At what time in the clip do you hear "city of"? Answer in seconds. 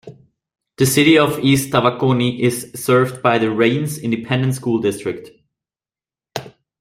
0.87-1.37